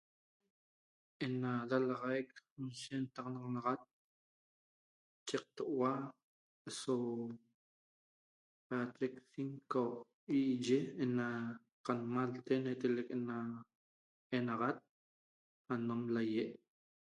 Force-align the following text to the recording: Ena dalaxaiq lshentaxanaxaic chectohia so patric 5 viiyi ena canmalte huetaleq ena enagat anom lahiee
Ena 1.25 1.51
dalaxaiq 1.69 2.29
lshentaxanaxaic 2.69 3.83
chectohia 5.27 5.91
so 6.79 6.93
patric 8.67 9.13
5 9.33 9.83
viiyi 10.29 10.79
ena 11.03 11.27
canmalte 11.85 12.53
huetaleq 12.63 13.07
ena 13.17 13.37
enagat 14.37 14.77
anom 15.73 16.01
lahiee 16.13 16.49